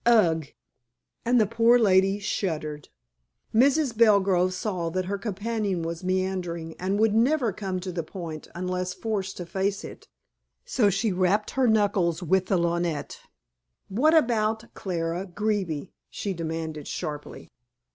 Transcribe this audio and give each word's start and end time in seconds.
Ugh!" 0.03 0.47
and 1.25 1.39
the 1.39 1.45
poor 1.45 1.77
lady 1.77 2.17
shuddered. 2.17 2.89
Mrs. 3.53 3.95
Belgrove 3.95 4.51
saw 4.51 4.89
that 4.89 5.05
her 5.05 5.19
companion 5.19 5.83
was 5.83 6.03
meandering, 6.03 6.75
and 6.79 6.97
would 6.97 7.13
never 7.13 7.53
come 7.53 7.79
to 7.81 7.91
the 7.91 8.01
point 8.01 8.47
unless 8.55 8.95
forced 8.95 9.37
to 9.37 9.45
face 9.45 9.83
it, 9.83 10.07
so 10.65 10.89
she 10.89 11.11
rapped 11.11 11.51
her 11.51 11.67
knuckles 11.67 12.23
with 12.23 12.47
the 12.47 12.57
lorgnette. 12.57 13.19
"What 13.89 14.15
about 14.15 14.73
Clara 14.73 15.27
Greeby?" 15.27 15.91
she 16.09 16.33
demanded 16.33 16.87
sharply. 16.87 17.51